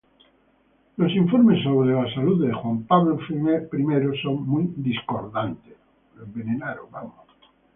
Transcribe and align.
Los 0.97 1.11
informes 1.13 1.61
sobre 1.63 1.93
la 1.93 2.11
salud 2.15 2.43
de 2.43 2.51
Juan 2.51 2.81
Pablo 2.87 3.19
I 3.21 4.19
son 4.23 4.47
muy 4.49 4.73
discordantes. 4.77 5.77